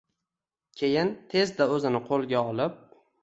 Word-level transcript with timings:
Keyin 0.81 1.11
tezda 1.35 1.69
o`zini 1.75 2.01
qo`lga 2.09 2.43
olib 2.55 2.81